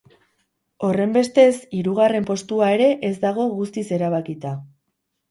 [0.85, 4.55] Horrenbestez, hirugarren postua ere ez dago guztiz erabakita.